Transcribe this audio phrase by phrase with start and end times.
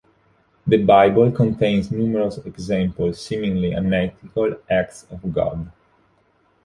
[0.65, 5.71] The Bible contains numerous examples seemingly unethical acts of God.